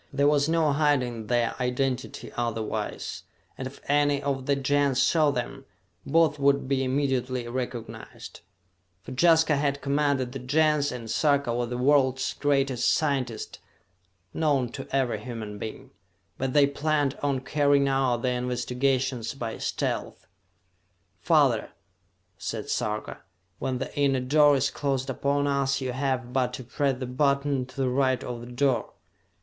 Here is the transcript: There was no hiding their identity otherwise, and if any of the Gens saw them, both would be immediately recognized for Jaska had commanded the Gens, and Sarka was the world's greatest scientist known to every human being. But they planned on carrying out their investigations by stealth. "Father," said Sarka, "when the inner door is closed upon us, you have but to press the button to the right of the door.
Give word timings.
There 0.11 0.27
was 0.27 0.49
no 0.49 0.73
hiding 0.73 1.27
their 1.27 1.53
identity 1.61 2.31
otherwise, 2.35 3.21
and 3.55 3.67
if 3.67 3.79
any 3.87 4.19
of 4.19 4.47
the 4.47 4.55
Gens 4.55 4.99
saw 4.99 5.29
them, 5.29 5.63
both 6.07 6.39
would 6.39 6.67
be 6.67 6.83
immediately 6.83 7.47
recognized 7.47 8.39
for 9.03 9.11
Jaska 9.11 9.57
had 9.57 9.83
commanded 9.83 10.31
the 10.31 10.39
Gens, 10.39 10.91
and 10.91 11.07
Sarka 11.07 11.53
was 11.53 11.69
the 11.69 11.77
world's 11.77 12.33
greatest 12.33 12.91
scientist 12.91 13.59
known 14.33 14.69
to 14.69 14.87
every 14.89 15.19
human 15.21 15.59
being. 15.59 15.91
But 16.39 16.53
they 16.53 16.65
planned 16.65 17.15
on 17.21 17.41
carrying 17.41 17.87
out 17.87 18.23
their 18.23 18.39
investigations 18.39 19.35
by 19.35 19.59
stealth. 19.59 20.25
"Father," 21.19 21.73
said 22.39 22.71
Sarka, 22.71 23.19
"when 23.59 23.77
the 23.77 23.95
inner 23.95 24.19
door 24.19 24.55
is 24.55 24.71
closed 24.71 25.11
upon 25.11 25.45
us, 25.45 25.79
you 25.79 25.91
have 25.91 26.33
but 26.33 26.53
to 26.53 26.63
press 26.63 26.97
the 26.97 27.05
button 27.05 27.67
to 27.67 27.75
the 27.77 27.89
right 27.89 28.23
of 28.23 28.39
the 28.39 28.51
door. 28.51 28.93